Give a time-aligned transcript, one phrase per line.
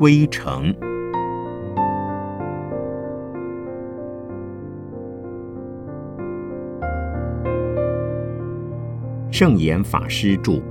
[0.00, 0.74] 归程。
[9.30, 10.62] 圣严法师著。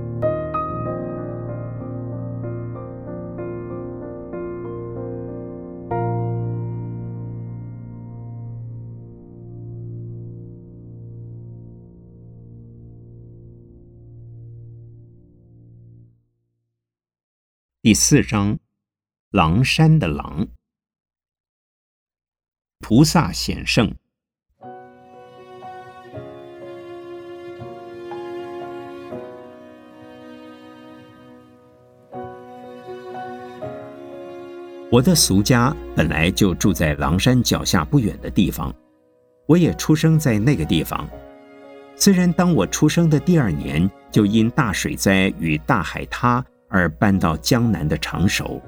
[17.82, 18.59] 第四章，
[19.32, 20.44] 狼山的狼，
[22.80, 23.94] 菩萨显圣。
[34.90, 38.74] 我的俗家本来就住在狼山脚下不远的地方，
[39.46, 41.08] 我也出生在那个地方。
[41.94, 46.44] 虽然当我出生的第二年，就因大水灾与大海塌。
[46.72, 48.62] 而搬到江南的常熟，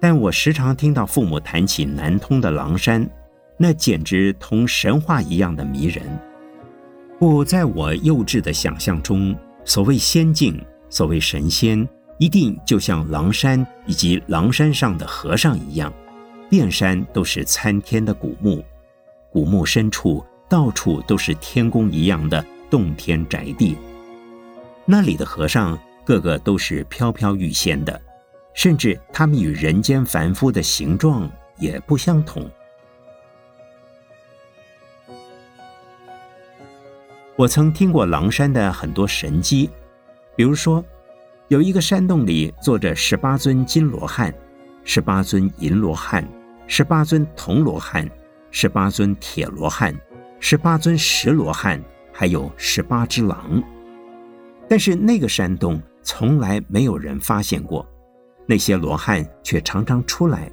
[0.00, 3.08] 但我时常听到父母谈起南通的狼山，
[3.56, 6.04] 那简直同神话一样的迷人。
[7.18, 15.92] 不，在我幼稚的想象中，所谓仙境，所谓神仙，一定就像狼山以及狼山上的和尚一样，
[16.50, 18.62] 遍山都是参天的古墓，
[19.30, 23.76] 古墓深处到处都是天宫一样的洞天宅地，
[24.84, 25.78] 那里的和尚。
[26.06, 28.00] 个个都是飘飘欲仙的，
[28.56, 32.50] 甚至他们与人间凡夫的形状也不相同。
[37.36, 39.70] 我曾听过狼山的很多神迹，
[40.34, 40.84] 比如说，
[41.48, 44.34] 有一个山洞里坐着十八尊金罗汉、
[44.82, 46.26] 十八尊银罗汉、
[46.66, 48.10] 十八尊铜罗汉、
[48.50, 49.94] 十八尊铁罗汉、
[50.40, 53.62] 十八尊石罗汉，还有十八只狼。
[54.66, 55.80] 但是那个山洞。
[56.08, 57.84] 从来没有人发现过，
[58.46, 60.50] 那些罗汉却常常出来。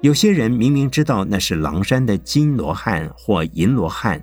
[0.00, 4.22] 有些人明明知道那是狼山的金罗汉或银罗汉，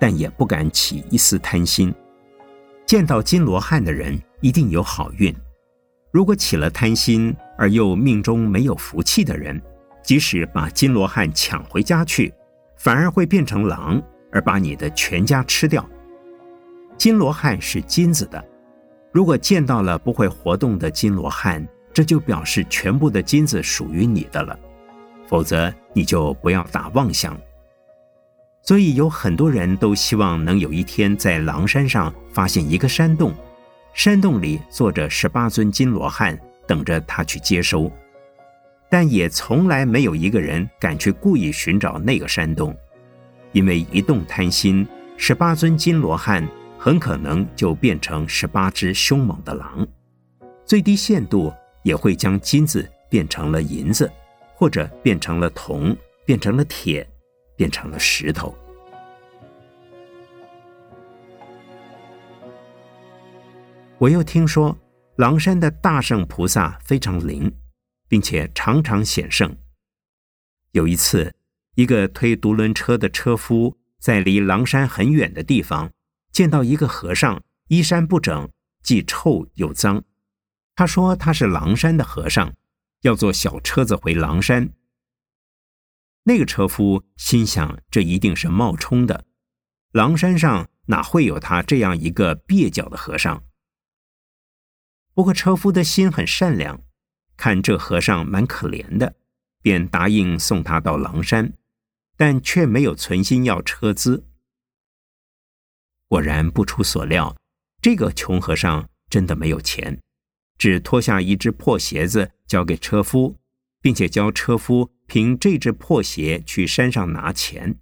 [0.00, 1.94] 但也不敢起一丝贪心。
[2.86, 5.34] 见到金罗汉的人一定有好运。
[6.10, 9.60] 如果起了贪心而又命中没有福气的人，
[10.02, 12.34] 即使把金罗汉抢回家去，
[12.76, 15.88] 反而会变成狼而把你的全家吃掉。
[16.98, 18.44] 金罗汉是金子的。
[19.12, 24.58] 如果见到了不会活动的金罗汉，这就表示全部的金子属于你的了，
[25.26, 27.38] 否则你就不要打妄想。
[28.62, 33.34] 所以有很多人都希望能有一天在狼山上发现一个山洞，
[33.92, 37.90] 山洞里坐着十八尊金罗汉，等着他去接收。
[38.88, 42.76] 但也从来没有一个人敢去故意寻找那个山洞，
[43.52, 44.86] 因为一动贪心，
[45.16, 46.46] 十八尊金罗汉。
[46.84, 49.86] 很可能就变成十八只凶猛的狼，
[50.66, 54.10] 最低限度也会将金子变成了银子，
[54.54, 57.08] 或者变成了铜，变成了铁，
[57.56, 58.56] 变成了石头。
[63.98, 64.76] 我又听说
[65.16, 67.52] 狼山的大圣菩萨非常灵，
[68.08, 69.56] 并且常常显圣。
[70.72, 71.32] 有一次，
[71.76, 75.90] 一个推独轮车的车夫在离狼山很远的地方。
[76.32, 78.48] 见到一个和尚，衣衫不整，
[78.82, 80.02] 既臭又脏。
[80.82, 82.52] 他说他是狼山的和尚，
[83.02, 84.72] 要坐小车子回狼山。
[86.24, 89.24] 那个车夫心想，这一定是冒充的，
[89.92, 93.44] 狼山上哪会有他这样一个蹩脚的和尚？
[95.14, 96.82] 不过车夫的心很善良，
[97.36, 99.14] 看这和尚蛮可怜的，
[99.62, 101.52] 便答应送他到狼山，
[102.16, 104.26] 但却没有存心要车资。
[106.08, 107.36] 果然不出所料，
[107.80, 110.00] 这个穷和尚真的没有钱，
[110.58, 113.38] 只脱下一只破鞋子交给车夫，
[113.80, 117.78] 并且教车夫凭这只破鞋去山上拿钱。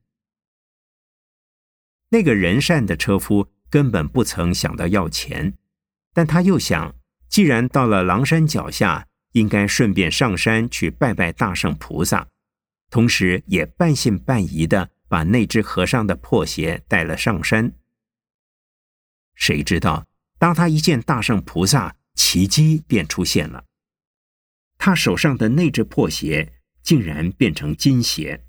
[2.10, 5.56] 那个人善的车夫根本不曾想到要钱，
[6.12, 6.94] 但他又想，
[7.28, 12.26] 既然到了狼山脚下，应该顺便上山去拜拜大圣菩萨，
[12.90, 17.72] 同时也半信半疑的把那只和尚的破鞋带了上山。
[19.36, 20.06] 谁知道，
[20.38, 23.64] 当他一见大圣菩萨，奇迹便出现了。
[24.76, 26.52] 他手上的那只破鞋
[26.82, 28.46] 竟然变成金鞋。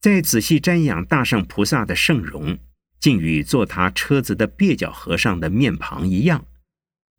[0.00, 2.58] 再仔细瞻仰大圣菩萨的圣容，
[2.98, 6.44] 竟与坐他车子的蹩脚和尚的面庞一样，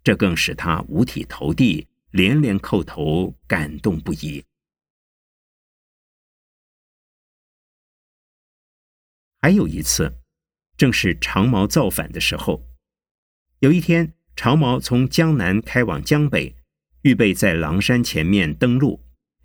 [0.04, 4.44] 这更使他五体投地，连连叩头，感动不已。
[9.42, 10.20] 还有一次。
[10.78, 12.66] 正是长毛造反的时候，
[13.60, 16.56] 有一天，长毛从江南开往江北，
[17.02, 19.04] 预备在狼山前面登陆，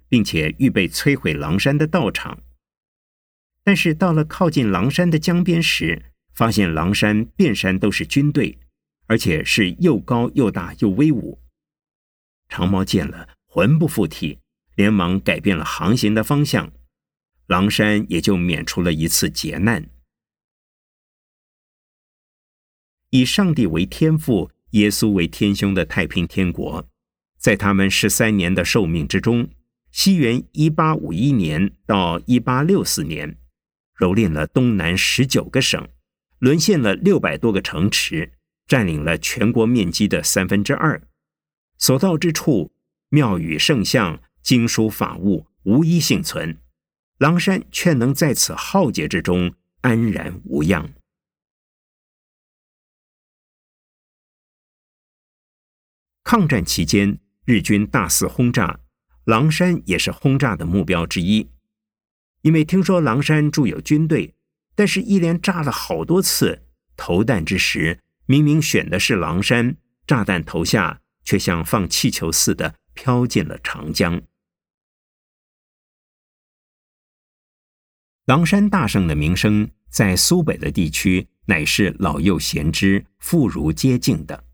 [0.08, 2.44] 并且预备摧毁狼山的道场。
[3.64, 8.56] 但是到了靠近狼山的江边时，发现狼山遍山都是军队，
[9.06, 11.41] 而且是又高又大又威武。
[12.49, 14.38] 长毛见了，魂不附体，
[14.76, 16.73] 连忙改变了航行的方向，
[17.49, 19.91] 狼山也就免除了一次劫难。
[23.11, 26.88] 以上帝为天父，耶稣为天兄的太平天国，
[27.38, 29.49] 在他们十三年的寿命之中，
[29.93, 33.38] 西元一八五一年到一八六四年。
[33.97, 35.87] 蹂躏了东南十九个省，
[36.41, 38.32] 沦陷了六百多个城池，
[38.67, 41.00] 占领了全国面积的三分之二。
[41.79, 42.73] 所到之处，
[43.11, 46.59] 庙宇圣像、经书法物无一幸存，
[47.19, 50.93] 狼山却能在此浩劫之中安然无恙。
[56.25, 58.81] 抗战期间，日军大肆轰炸，
[59.25, 61.50] 狼山也是轰炸的目标之一。
[62.41, 64.35] 因为听说狼山驻有军队，
[64.75, 66.67] 但是一连炸了好多次，
[66.97, 69.76] 投弹之时明明选的是狼山，
[70.06, 74.23] 炸弹投下却像放气球似的飘进了长江。
[78.25, 84.44] 狼山大圣的名声在苏北的地区乃是老幼咸之、妇孺皆敬的。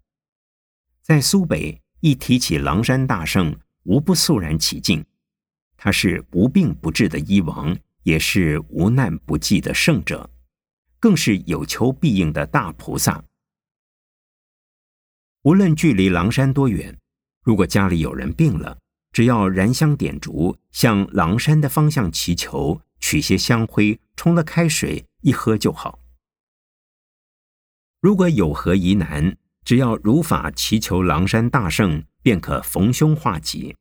[1.10, 3.52] 在苏北一提起狼山大圣，
[3.82, 5.04] 无不肃然起敬。
[5.76, 10.30] 他是无病不治的医王，也是无难不济的圣者，
[11.00, 13.24] 更是有求必应的大菩萨。
[15.42, 16.96] 无论距离狼山多远，
[17.42, 18.78] 如果家里有人病了，
[19.10, 25.98] 只要燃香点烛，向狼山的方向祈求，取些香灰，冲了开水一喝就好。
[28.00, 33.76] 如果有何疑难，只要如法祈求狼山大圣，便可逢凶化吉。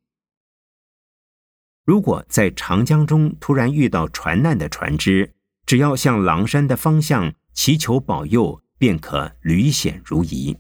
[1.83, 5.33] 如果在长江中突然遇到船难的船只，
[5.65, 10.57] 只要向狼山的方向祈求保佑，便可履险如夷。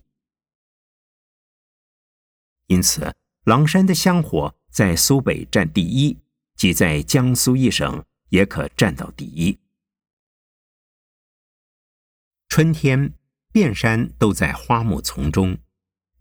[2.67, 6.17] 因此，狼山的香火在苏北占第一，
[6.55, 9.59] 即在江苏一省也可占到第一。
[12.47, 13.13] 春天，
[13.51, 15.57] 遍山都在花木丛中，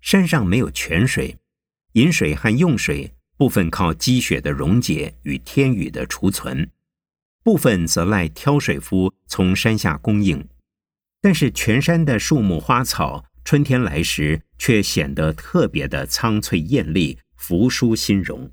[0.01, 1.37] 山上没有泉水，
[1.93, 3.15] 饮水和用水。
[3.37, 6.69] 部分靠积雪的溶解与天雨的储存，
[7.45, 10.45] 部分则赖挑水夫从山下供应。
[11.21, 18.51] 但是全山的树木花草，春天来时却显得特别的苍翠艳丽，扶舒心容。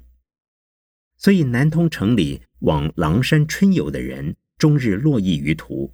[1.18, 5.92] 所以南通城里往狼山春游的人，终日络绎于途。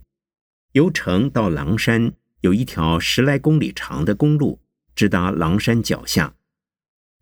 [0.73, 2.11] 由城到狼山
[2.41, 4.59] 有一条十来公里长的公路，
[4.93, 6.35] 直达狼山脚下，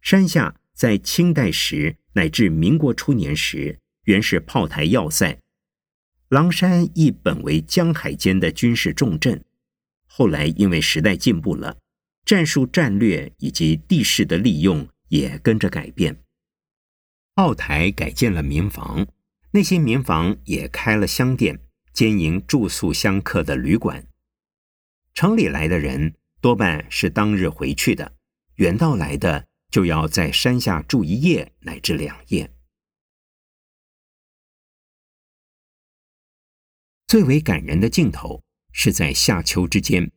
[0.02, 0.56] 山下。
[0.74, 5.38] 在清代时乃至民国初年时，原是炮台要塞。
[6.30, 9.44] 狼山亦本为江海间的军事重镇，
[10.08, 11.78] 后来因为时代进步了，
[12.24, 16.24] 战术战略以及地势的利用也跟着改变。
[17.36, 19.06] 炮台改建了民房，
[19.52, 21.60] 那些民房也开了乡店，
[21.92, 24.08] 兼营住宿香客的旅馆。
[25.20, 28.16] 城里来的人多半是当日回去的，
[28.56, 29.50] 远道来的。
[29.70, 32.50] 就要在山下住一夜乃至两夜。
[37.06, 40.10] 最为感人的镜头是在夏秋之间，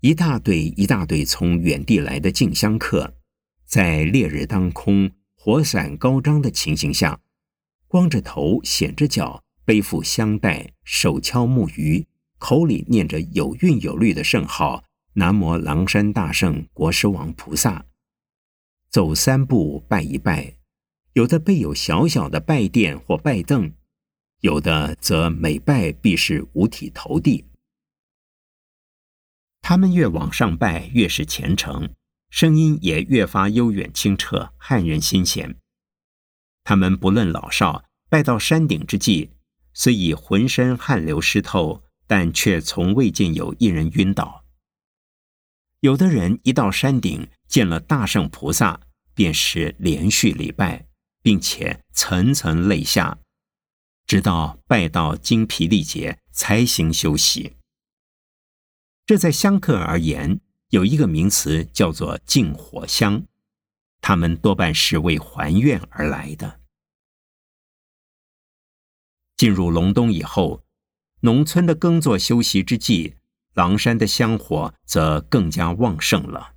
[0.00, 3.14] 一大队一大队从远地来的进香客，
[3.64, 7.20] 在烈日当空、火伞高张的情形下，
[7.86, 12.04] 光着头、显着脚，背负香袋，手敲木鱼，
[12.40, 14.82] 口里念着有韵有律的圣号
[15.14, 17.84] ：“南无狼山大圣国师王菩萨。”
[18.90, 20.56] 走三步拜一拜，
[21.12, 23.72] 有的备有小小的拜垫或拜凳，
[24.40, 27.44] 有的则每拜必是五体投地。
[29.60, 31.94] 他们越往上拜，越是虔诚，
[32.30, 35.56] 声音也越发悠远清澈，撼人心弦。
[36.64, 39.30] 他们不论老少，拜到山顶之际，
[39.74, 44.44] 虽已浑身汗流湿透，但却从未见有一人晕倒。
[45.78, 47.30] 有的人一到山顶。
[47.46, 48.80] 见了大圣菩萨，
[49.12, 50.86] 便是连续礼拜，
[51.20, 53.18] 并且层层泪下，
[54.06, 57.56] 直到拜到精疲力竭，才行休息。
[59.04, 63.24] 这在香客而言，有一个名词叫做“敬火香”，
[64.00, 66.60] 他们多半是为还愿而来的。
[69.36, 70.62] 进入隆冬以后，
[71.22, 73.14] 农村的耕作休息之际
[73.52, 76.52] 狼山的香火则更加旺盛了。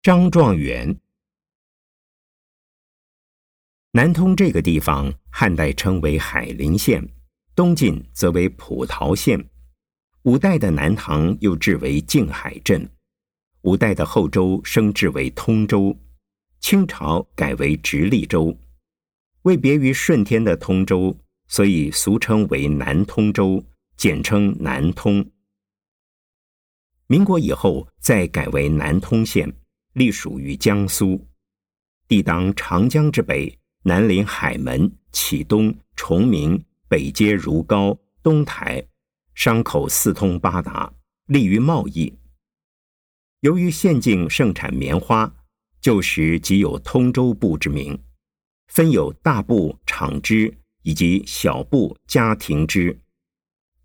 [0.00, 0.96] 张状元
[3.92, 7.02] 南通这个地方，汉代称为海陵县，
[7.54, 9.42] 东晋则为蒲桃县，
[10.24, 12.86] 五代的南唐又置为静海镇，
[13.62, 15.96] 五代的后周升置为通州，
[16.60, 18.54] 清朝改为直隶州。
[19.42, 21.16] 为别于顺天的通州，
[21.46, 23.64] 所以俗称为南通州，
[23.96, 25.24] 简称南通。
[27.06, 29.50] 民国以后再改为南通县，
[29.94, 31.26] 隶属于江苏，
[32.06, 33.58] 地当长江之北。
[33.88, 38.86] 南临海门、启东、崇明，北接如皋、东台，
[39.34, 40.92] 商口四通八达，
[41.24, 42.14] 利于贸易。
[43.40, 45.34] 由于县境盛产棉花，
[45.80, 47.98] 旧时即有通州布之名，
[48.66, 53.00] 分有大布厂织以及小布家庭织。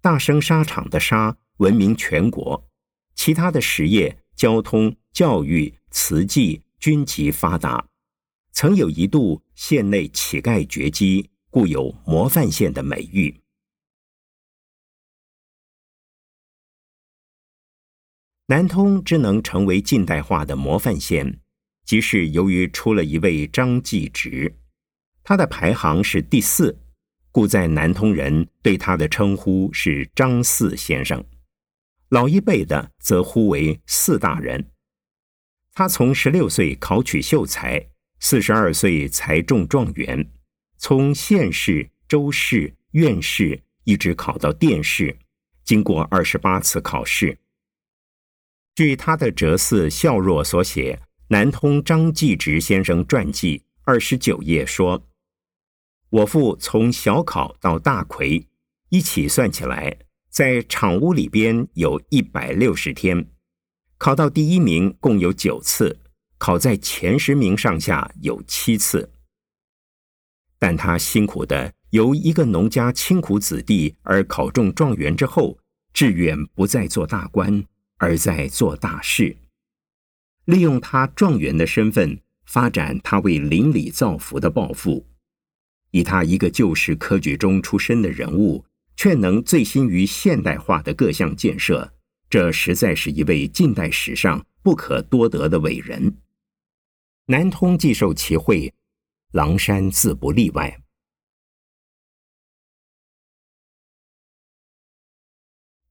[0.02, 2.62] 大生纱厂的纱闻名全国，
[3.16, 7.88] 其他的实业、交通、教育、瓷器均极发达。
[8.54, 13.42] 曾有一度县内乞丐绝迹，故有模范县的美誉。
[18.46, 21.40] 南通之能成为近代化的模范县，
[21.84, 24.56] 即是由于出了一位张继直，
[25.24, 26.80] 他的排行是第四，
[27.32, 31.26] 故在南通人对他的称呼是张四先生，
[32.10, 34.70] 老一辈的则呼为四大人。
[35.74, 37.93] 他从十六岁考取秀才。
[38.26, 40.32] 四十二岁才中状元，
[40.78, 45.18] 从县试、州试、院试一直考到殿试，
[45.66, 47.38] 经过二十八次考试。
[48.76, 50.96] 据他的侄嗣孝若所写
[51.28, 55.06] 《南通张继直先生传记》二十九页说
[56.10, 58.48] ：“我父从小考到大魁，
[58.88, 59.98] 一起算起来，
[60.30, 63.28] 在厂屋里边有一百六十天，
[63.98, 66.00] 考到第一名共有九次。”
[66.44, 69.10] 考在前十名上下有七次，
[70.60, 75.58] 但他辛苦的由一个农家清苦子弟而考中状元之后，
[75.94, 77.64] 志愿不再做大官，
[77.96, 79.38] 而在做大事，
[80.44, 85.08] 利用他状元的身份发展他为邻里造福的抱负。
[85.92, 88.66] 以他一个旧时科举中出身的人物，
[88.98, 91.94] 却能醉心于现代化的各项建设，
[92.30, 96.14] 这实在是一位近代史上不可多得的伟人。
[97.28, 98.74] 南通既受其惠，
[99.32, 100.84] 狼山自不例外。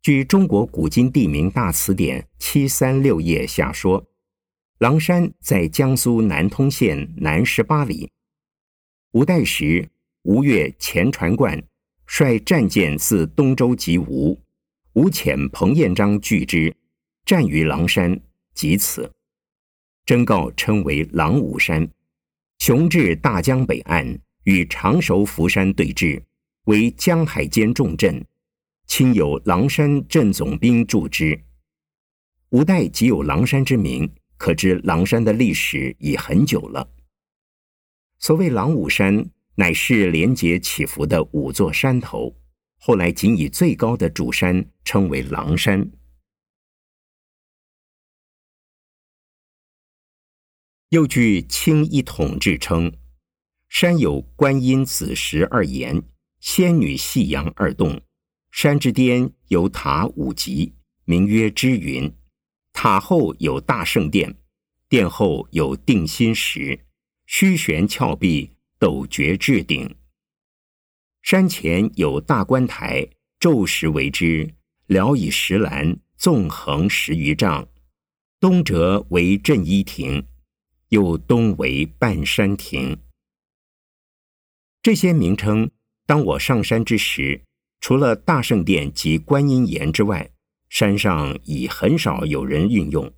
[0.03, 4.07] 据《中国古今地名大词典》七三六页下说，
[4.77, 8.11] 狼山在江苏南通县南十八里。
[9.13, 9.89] 五代时，
[10.25, 11.63] 吴越前传贯
[12.05, 14.39] 率战舰自东周及吴，
[14.93, 16.77] 吴遣彭彦章拒之，
[17.25, 18.21] 战于狼山，
[18.53, 19.11] 即此。
[20.05, 21.89] 征告称为狼武山，
[22.59, 26.21] 雄至大江北岸，与长熟福山对峙，
[26.65, 28.25] 为江海间重镇。
[28.87, 31.41] 亲有狼山镇总兵驻之。
[32.51, 36.87] 吴代即有狼山之名，可知狼山的历史已很久了。
[38.19, 42.37] 所谓狼武山，乃是连接起伏的五座山头，
[42.79, 45.89] 后来仅以最高的主山称为狼山。
[50.93, 52.93] 又据清一统志称，
[53.71, 56.03] 山有观音子石二岩，
[56.39, 57.99] 仙女细阳二洞，
[58.51, 60.75] 山之巅有塔五级，
[61.07, 62.15] 名曰支云。
[62.75, 64.37] 塔后有大圣殿，
[64.91, 66.79] 殿后有定心石，
[67.25, 69.97] 虚悬峭壁，陡绝至顶。
[71.23, 73.09] 山前有大观台，
[73.41, 74.55] 昼时为之，
[74.89, 77.67] 聊以石栏，纵横十余丈，
[78.39, 80.23] 东折为镇一亭。
[80.93, 82.99] 又东为半山亭，
[84.83, 85.71] 这些名称，
[86.05, 87.45] 当我上山之时，
[87.81, 90.31] 除了大圣殿及观音岩之外，
[90.69, 93.11] 山上已很少有人运用。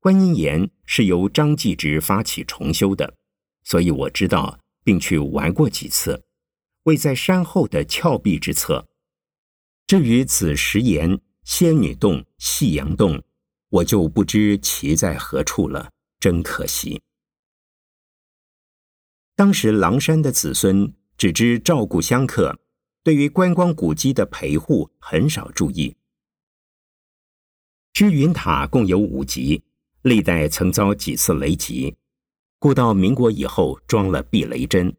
[0.00, 3.14] 观音岩是由张继直发起重修的，
[3.62, 6.24] 所以我知道，并去玩过几次，
[6.82, 8.88] 位在山后的峭壁之侧。
[9.86, 13.22] 至于紫石岩、仙女洞、细阳洞，
[13.68, 15.92] 我就不知其在何处了。
[16.24, 17.02] 真可惜。
[19.36, 22.58] 当时狼山的子孙只知照顾香客，
[23.02, 25.94] 对于观光古迹的陪护很少注意。
[27.92, 29.64] 知云塔共有五级，
[30.00, 31.94] 历代曾遭几次雷击，
[32.58, 34.96] 故到民国以后装了避雷针。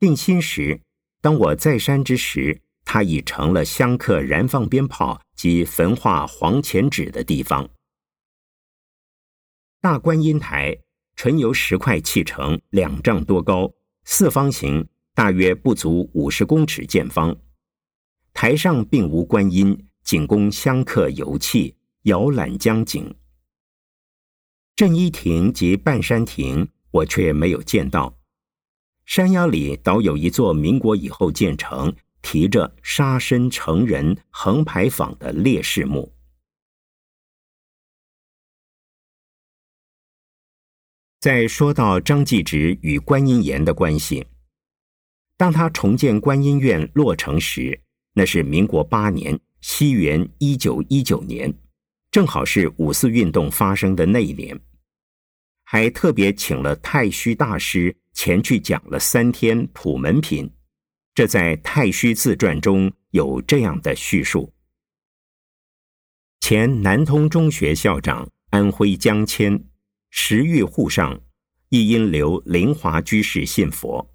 [0.00, 0.80] 定心时，
[1.20, 7.70] 当我在山之时，它已成了香客燃放鞭炮及焚化黄钱纸的地方。
[9.84, 10.74] 大观音台
[11.14, 13.70] 纯由石块砌成，两丈多高，
[14.04, 17.36] 四方形，大约不足五十公尺见方。
[18.32, 21.74] 台上并无观音，仅供香客游憩、
[22.04, 23.14] 摇览江景。
[24.74, 28.16] 镇一亭及半山亭，我却没有见到。
[29.04, 36.13] 山腰里倒有一座民国以后建成、提着杀身成人横牌坊的烈士墓。
[41.24, 44.26] 在说到张继直与观音岩的关系，
[45.38, 47.80] 当他重建观音院落成时，
[48.12, 51.50] 那是民国八年，西元一九一九年，
[52.10, 54.60] 正好是五四运动发生的那一年，
[55.62, 60.52] 还特别请了太虚大师前去讲了三天普门品。
[61.14, 64.52] 这在《太虚自传》中有这样的叙述：
[66.40, 69.64] 前南通中学校长安徽江谦。
[70.16, 71.20] 时遇户上，
[71.70, 74.14] 亦因留灵华居士信佛，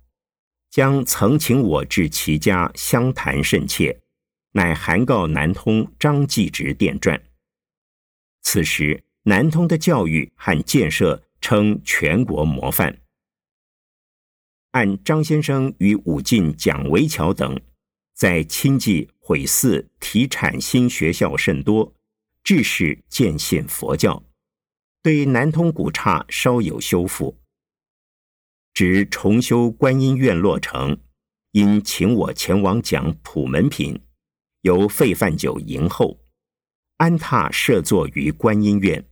[0.71, 3.99] 将曾请我至其家相谈甚切，
[4.53, 7.21] 乃函告南通张继直电传。
[8.41, 13.01] 此时南通的教育和建设称全国模范。
[14.71, 17.59] 按张先生与武进、蒋维桥等，
[18.15, 21.93] 在亲济毁寺、提产新学校甚多，
[22.41, 24.23] 致使渐信佛教。
[25.01, 27.39] 对南通古刹稍有修复，
[28.73, 30.99] 指重修观音院落成，
[31.51, 34.01] 因请我前往讲普门品，
[34.61, 36.19] 由费范九迎后，
[36.97, 39.07] 安榻设坐于观音院，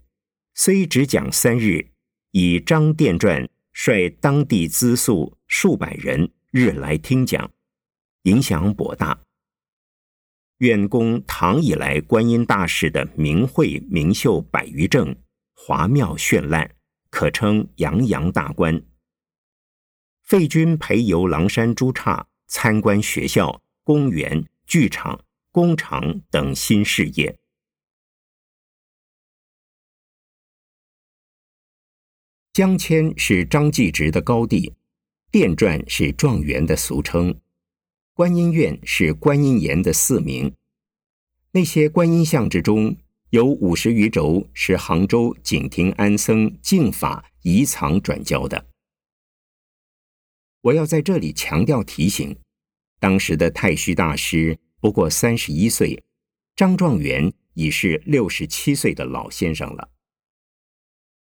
[0.54, 1.92] 虽只讲三日，
[2.32, 7.50] 以张殿传率当地资宿数百人日来听讲，
[8.24, 9.22] 影响颇大。
[10.58, 15.16] 愿供唐以来观音大士的名慧名秀百余证。
[15.60, 16.76] 华妙绚烂，
[17.10, 18.86] 可称洋洋大观。
[20.22, 27.38] 费君陪游狼山诸刹，参观学校、公园、剧场、工厂等新事业。
[32.54, 34.76] 江谦是张继直的高弟，
[35.32, 37.42] 殿传是状元的俗称，
[38.14, 40.56] 观音院是观音岩的寺名。
[41.52, 42.96] 那些观音像之中。
[43.32, 48.68] 有五十余轴是杭州景亭安僧净法遗藏转交的。
[50.62, 52.38] 我要在这里强调提醒，
[53.00, 56.02] 当时的太虚大师不过三十一岁，
[56.56, 59.90] 张状元已是六十七岁的老先生了。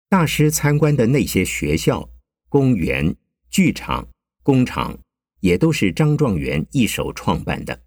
[0.09, 2.11] 大师参观的那些学校、
[2.51, 3.17] 公园、
[3.49, 4.07] 剧场、
[4.43, 4.99] 工厂，
[5.41, 7.86] 也都是张状元一手创办的。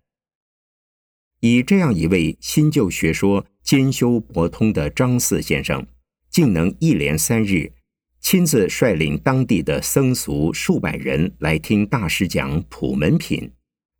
[1.40, 3.46] 以这样一位新旧学说。
[3.62, 5.86] 兼修博通的张四先生，
[6.32, 7.72] 竟能一连三日，
[8.20, 13.52] 亲自率领当地的僧俗数百人来听大师讲普门品，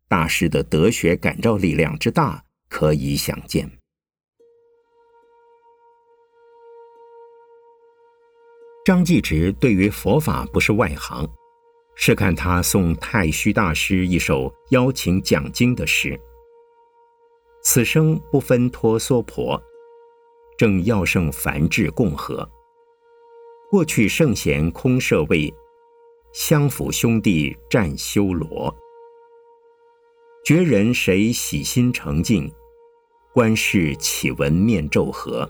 [0.08, 3.70] 大师的德学感召力量之大，可以想见。
[8.84, 11.24] 张继直对于佛法不是外行，
[11.94, 16.18] 是看他送太虚大师一首邀请讲经的诗。
[17.62, 19.62] 此生不分托娑婆，
[20.56, 22.48] 正要圣梵志共和。
[23.70, 25.52] 过去圣贤空舍位，
[26.32, 28.74] 相辅兄弟战修罗。
[30.42, 32.50] 绝人谁喜心澄净？
[33.32, 35.48] 观世岂闻面皱合？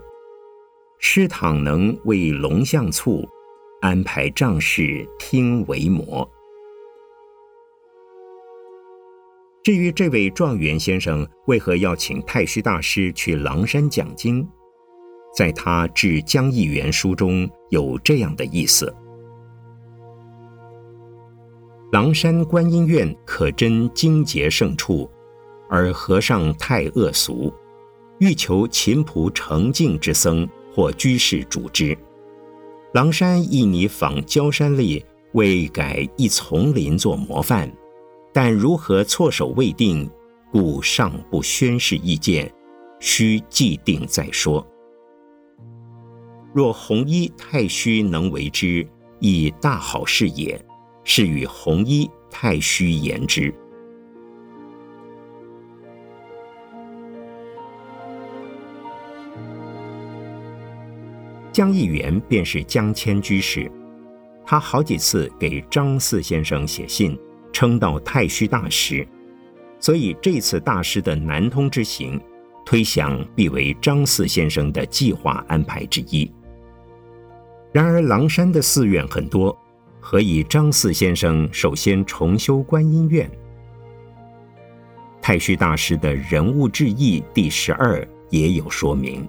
[0.99, 3.27] 师倘能为龙象簇，
[3.81, 6.29] 安排仗士听为魔。
[9.63, 14.47] 至于这位状元先生为何要请太虚大师去狼山讲经，
[15.37, 18.93] 在他致江议员书中有这样的意思：
[21.93, 25.11] 狼山观音院可真精洁圣处，
[25.69, 27.53] 而和尚太恶俗，
[28.19, 31.97] 欲求勤仆澄净之僧或居士主之。
[32.95, 37.71] 狼山亦拟仿焦山丽，为改一丛林做模范。
[38.33, 40.11] 但如何措手未定，
[40.51, 42.53] 故尚不宣示意见，
[42.99, 44.67] 需既定再说。
[46.53, 48.87] 若弘一太虚能为之，
[49.19, 50.61] 亦大好事也。
[51.03, 53.53] 是与弘一太虚言之。
[61.51, 63.71] 江议员便是江谦居士，
[64.45, 67.19] 他好几次给张四先生写信。
[67.53, 69.07] 称道太虚大师，
[69.79, 72.21] 所以这次大师的南通之行，
[72.65, 76.31] 推想必为张四先生的计划安排之一。
[77.73, 79.57] 然而狼山的寺院很多，
[80.01, 83.31] 何以张四先生首先重修观音院？
[85.23, 89.29] 太虚大师的人物志异第十二也有说明。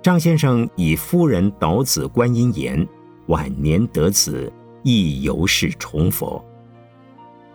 [0.00, 2.86] 张先生以夫人导子观音言，
[3.26, 4.50] 晚年得子，
[4.88, 6.40] 亦犹是重佛。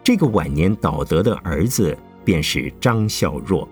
[0.03, 3.65] 这个晚年导得的儿子便是张孝若。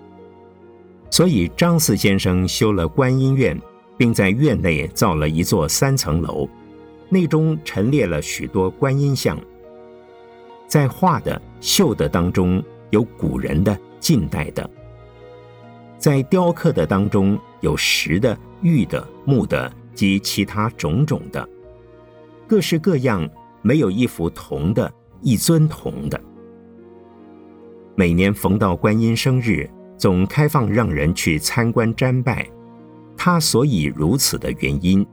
[1.10, 3.60] 所以张四先生修了观音院，
[3.98, 6.48] 并在院内造了一座三层楼，
[7.10, 9.38] 内中陈列了许多观音像。
[10.66, 14.64] 在画的、绣的当中有古人的、近代的；
[15.98, 21.46] 在雕刻的当中有石的、玉的、木的及其他种种的，
[22.48, 23.28] 各式各样，
[23.62, 24.92] 没有一幅铜的、
[25.22, 26.20] 一尊铜的。
[27.96, 32.48] 每年逢到观音生日，总开放让人去参观瞻拜。
[33.18, 35.06] 他所以如此的原因，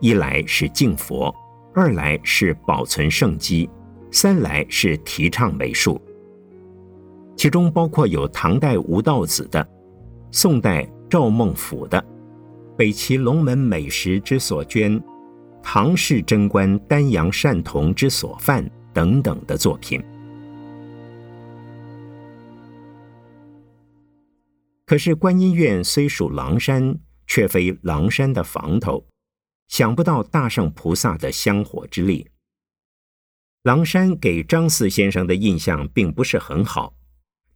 [0.00, 1.34] 一来是敬佛，
[1.74, 3.68] 二来是保存圣迹。
[4.14, 5.98] 三来是提倡美术，
[7.34, 9.66] 其中包括有唐代吴道子的、
[10.30, 12.04] 宋代赵孟頫的、
[12.76, 15.02] 北齐龙门美食之所捐、
[15.62, 20.02] 唐氏贞观丹阳善童之所犯等等的作品。
[24.84, 29.06] 可是观音院虽属狼山，却非狼山的房头，
[29.68, 32.28] 想不到大圣菩萨的香火之力。
[33.62, 36.94] 狼山给张四先生的印象并不是很好，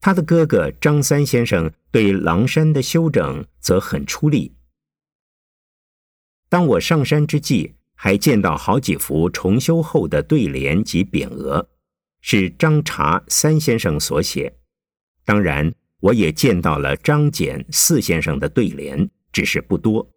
[0.00, 4.54] 他的哥哥张三先生对狼山的修整则很出力。
[6.48, 11.68] 当我上山之际，还见到好几幅重修后的对联及匾额，
[12.20, 14.54] 是张茶三先生所写。
[15.24, 20.08] 当然，我也见到了张简四先生的对联，只是不多。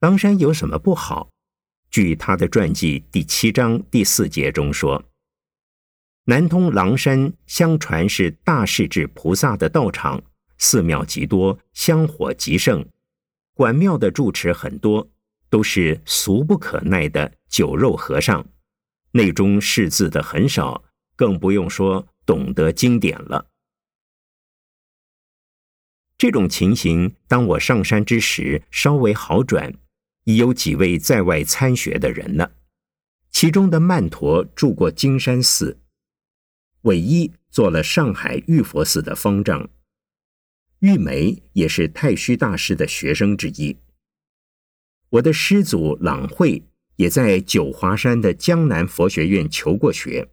[0.00, 1.30] 狼山有什么不好？
[1.88, 5.02] 据他的传记第七章第四节中说，
[6.24, 10.22] 南通狼山相传是大势至菩萨的道场，
[10.58, 12.84] 寺庙极多，香火极盛，
[13.54, 15.08] 管庙的住持很多，
[15.48, 18.46] 都是俗不可耐的酒肉和尚，
[19.12, 20.84] 内中识字的很少，
[21.16, 23.50] 更不用说懂得经典了。
[26.18, 29.74] 这种情形，当我上山之时，稍微好转。
[30.28, 32.56] 已有几位在外参学的人了，
[33.30, 35.78] 其中的曼陀住过金山寺，
[36.80, 39.70] 韦一做了上海玉佛寺的方丈，
[40.80, 43.78] 玉梅也是太虚大师的学生之一。
[45.10, 46.64] 我的师祖朗慧
[46.96, 50.28] 也在九华山的江南佛学院求过学。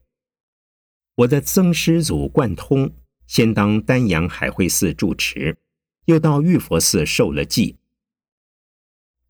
[1.15, 2.91] 我的曾师祖贯通
[3.27, 5.57] 先当丹阳海会寺住持，
[6.05, 7.77] 又到玉佛寺受了记。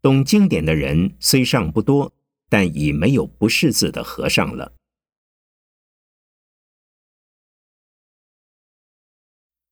[0.00, 2.12] 懂经典的人虽尚不多，
[2.48, 4.74] 但已没有不识字的和尚了。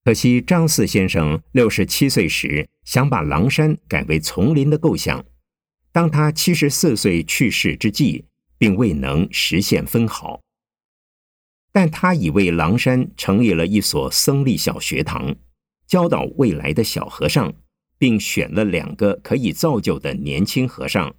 [0.04, 5.24] 可惜张四先生六十七岁时想把狼山改为丛林的构想，
[5.92, 8.24] 当他七十四岁去世之际，
[8.58, 10.40] 并未能实现分毫。
[11.70, 15.36] 但他已为狼山成立了一所僧立小学堂，
[15.86, 17.54] 教导未来的小和尚。
[17.98, 21.14] 并选了两个可以造就的年轻和尚，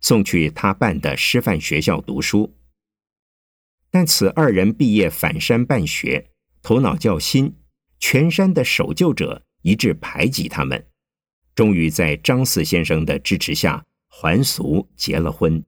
[0.00, 2.54] 送去他办的师范学校读书。
[3.90, 6.30] 但此二人毕业返山办学，
[6.62, 7.56] 头脑较新，
[7.98, 10.86] 全山的守旧者一致排挤他们。
[11.56, 15.64] 终于在张四先生的支持下还俗结了婚。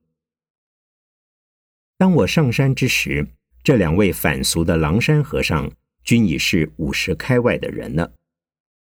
[1.96, 3.28] 当我上山之时，
[3.62, 5.70] 这两位反俗的狼山和尚
[6.02, 8.14] 均已是五十开外的人了，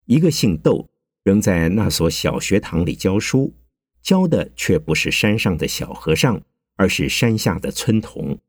[0.06, 0.90] 一个姓窦。
[1.24, 3.54] 仍在那所小学堂里教书，
[4.02, 6.42] 教的却不是山上的小和尚，
[6.78, 8.40] 而是山下的村童。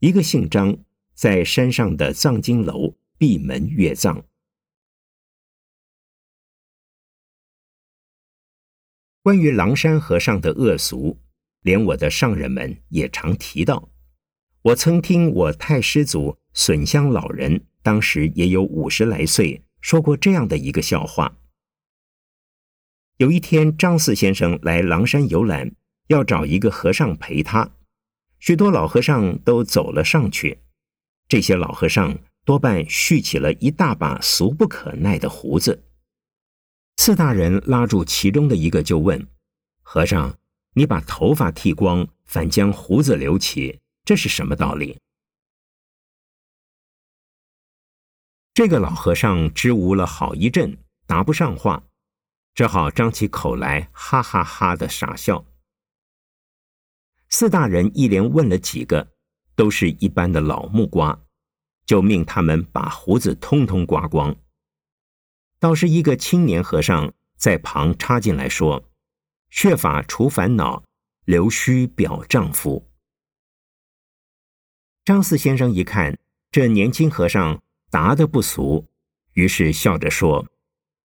[0.00, 0.76] 一个姓张，
[1.14, 4.24] 在山上的藏经楼闭门阅藏。
[9.22, 11.18] 关于狼山和尚的恶俗，
[11.60, 13.90] 连我的上人们也常提到。
[14.62, 21.36] 我曾听我太师祖损香老人，当时也有五十来岁，说过这样的一个笑话。
[23.18, 25.70] 有一天，张四先生来狼山游览，
[26.08, 27.70] 要找一个和尚陪他。
[28.38, 30.60] 许多老和尚都走了上去，
[31.28, 35.84] 这些老和尚多半蓄起了一大把俗不可耐的胡子。
[37.02, 39.26] 四大人拉住其中的一个，就问
[39.80, 40.36] ：“和尚，
[40.74, 45.00] 你把头发剃光，反将胡子留起，这是什么道理？”
[48.52, 51.84] 这个老和尚支吾了好一阵，答不上话。
[52.54, 55.46] 只好张起口来，哈哈哈的傻笑。
[57.30, 59.10] 四大人一连问了几个，
[59.56, 61.18] 都是一般的老木瓜，
[61.86, 64.36] 就命他们把胡子通通刮光。
[65.60, 68.90] 倒是一个青年和尚在旁插进来说
[69.50, 70.82] ：“削发除烦恼，
[71.26, 72.90] 留须表丈夫。”
[75.04, 76.18] 张四先生一看
[76.50, 78.88] 这年轻和尚答得不俗，
[79.34, 80.46] 于是笑着说：“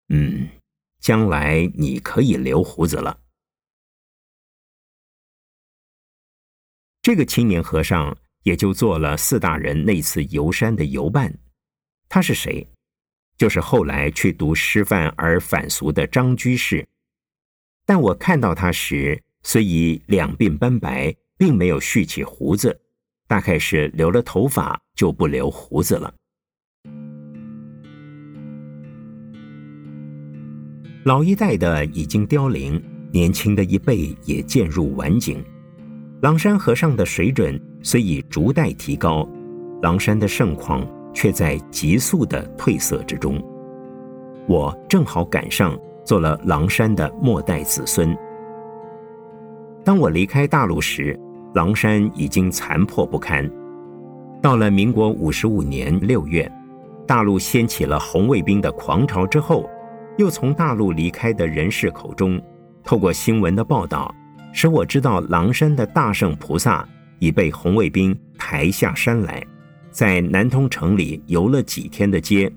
[0.08, 0.48] 嗯，
[1.00, 3.20] 将来你可以留胡子了。”
[7.02, 11.36] 这个青年和尚也就做了四大人那次游山的游伴。
[12.08, 12.66] 他是谁？
[13.36, 16.86] 就是后来去读师范而反俗的张居士。
[17.86, 22.80] 但我看到他时，虽已两鬓斑白，并没有蓄起胡子。
[23.26, 26.12] 大概是留了头发就不留胡子了。
[31.04, 35.42] 老一代的已经凋零，年轻的一辈也渐入晚景。
[36.20, 39.28] 狼山和尚的水准虽已逐代提高，
[39.82, 43.42] 狼山的盛况却在急速的褪色之中。
[44.46, 45.74] 我正好赶上，
[46.04, 48.14] 做了狼山的末代子孙。
[49.82, 51.18] 当我离开大陆时。
[51.54, 53.48] 狼山已经残破不堪。
[54.42, 56.50] 到了民国五十五年六月，
[57.06, 59.70] 大陆掀起了红卫兵的狂潮之后，
[60.18, 62.42] 又从大陆离开的人士口中，
[62.82, 64.12] 透过新闻的报道，
[64.52, 66.84] 使我知道狼山的大圣菩萨
[67.20, 69.40] 已被红卫兵抬下山来，
[69.94, 72.52] 在南通城里游了几天的街，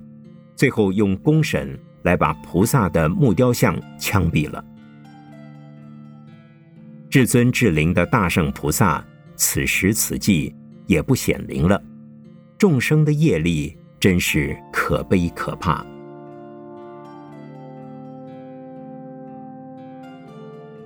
[0.55, 4.65] 最后用公审来把菩萨的木雕像枪毙了。
[7.11, 10.53] 至尊至灵的大圣菩萨，此时此际
[10.87, 11.79] 也不显灵了。
[12.57, 15.85] 众生的业力真是可悲可怕。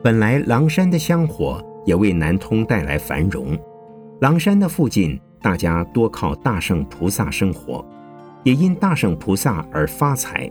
[0.03, 3.57] 本来狼山的香火也为南通带来繁荣，
[4.19, 7.85] 狼山的附近大家多靠大圣菩萨生活，
[8.43, 10.49] 也因大圣菩萨而发财，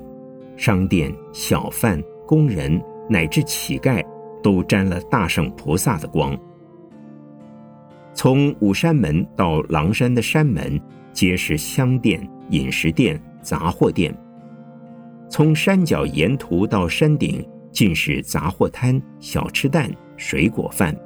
[0.57, 4.05] 商店、小贩、工人乃至乞丐。
[4.43, 6.35] 都沾了大圣菩萨的光。
[8.15, 10.81] 从五山门到狼山的山门，
[11.13, 14.11] 皆是香店、饮食店、杂货店；
[15.29, 20.97] 从山脚沿途到山顶，尽是杂货摊、小吃摊、水果贩，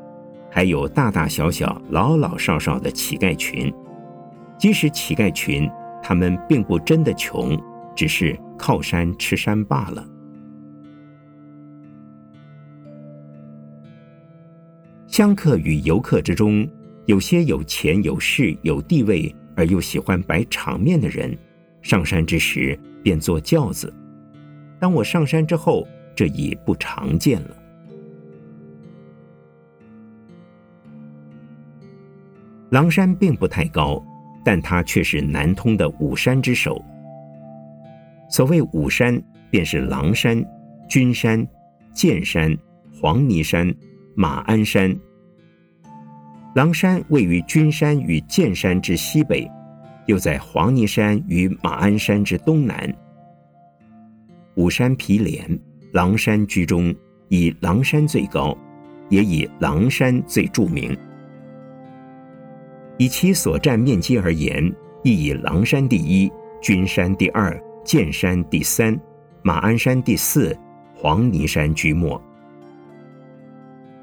[0.54, 3.74] 还有大大小小、老老少少的乞丐群。
[4.56, 5.68] 即使乞丐群，
[6.00, 7.60] 他们并不真的穷，
[7.92, 10.06] 只是靠山吃山罢了。
[15.08, 16.64] 香客与游客之中，
[17.06, 21.36] 有些有钱有势有地位而又喜欢摆场面的人，
[21.82, 23.92] 上山之时便坐轿子。
[24.78, 27.63] 当我上山之后，这已不常见了。
[32.74, 34.04] 狼山并不太高，
[34.44, 36.84] 但它却是南通的五山之首。
[38.28, 40.44] 所谓五山，便是狼山、
[40.88, 41.46] 君山、
[41.92, 42.52] 剑山、
[42.92, 43.72] 黄泥山。
[44.16, 44.96] 马鞍山、
[46.56, 49.48] 狼山位于君山与剑山之西北，
[50.06, 52.92] 又在黄泥山与马鞍山之东南。
[54.56, 55.46] 五山毗连，
[55.92, 56.92] 狼山居中，
[57.28, 58.56] 以狼山最高，
[59.10, 60.96] 也以狼山最著名。
[62.98, 66.30] 以其所占面积而言，亦以狼山第一，
[66.62, 68.98] 君山第二，剑山第三，
[69.42, 70.56] 马鞍山第四，
[70.94, 72.20] 黄泥山居末。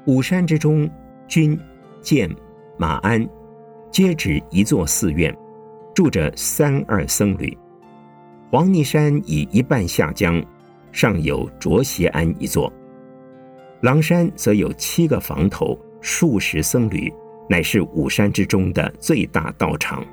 [0.06, 0.90] 五山之中，
[1.26, 1.58] 君、
[2.00, 2.30] 剑、
[2.76, 3.26] 马鞍，
[3.90, 5.34] 皆指一座寺院，
[5.94, 7.56] 住着三二僧侣。
[8.50, 10.44] 黄泥山以一半下江，
[10.90, 12.70] 上有卓席庵一座。
[13.80, 17.12] 狼山则有七个房头，数十僧侣，
[17.48, 20.04] 乃是五山之中的最大道场。